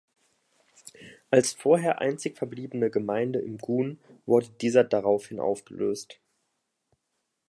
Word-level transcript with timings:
Als 1.29 1.53
vorher 1.53 2.01
einzig 2.01 2.35
verbliebene 2.35 2.89
Gemeinde 2.89 3.37
im 3.37 3.59
Gun, 3.59 3.99
wurde 4.25 4.49
dieser 4.59 4.83
daraufhin 4.83 5.39
aufgelöst. 5.39 6.19